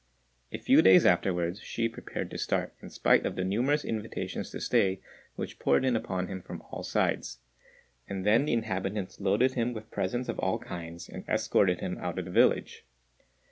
A 0.51 0.57
few 0.57 0.81
days 0.81 1.05
afterwards 1.05 1.61
Hsü 1.61 1.93
prepared 1.93 2.31
to 2.31 2.37
start, 2.39 2.73
in 2.81 2.89
spite 2.89 3.23
of 3.23 3.35
the 3.35 3.43
numerous 3.43 3.85
invitations 3.85 4.49
to 4.49 4.59
stay 4.59 4.99
which 5.35 5.59
poured 5.59 5.85
in 5.85 5.95
upon 5.95 6.25
him 6.25 6.41
from 6.41 6.63
all 6.71 6.81
sides; 6.81 7.37
and 8.07 8.25
then 8.25 8.45
the 8.45 8.53
inhabitants 8.53 9.19
loaded 9.21 9.51
him 9.53 9.73
with 9.73 9.91
presents 9.91 10.27
of 10.27 10.39
all 10.39 10.57
kinds, 10.57 11.07
and 11.07 11.23
escorted 11.29 11.81
him 11.81 11.99
out 11.99 12.17
of 12.17 12.25
the 12.25 12.31
village. 12.31 12.83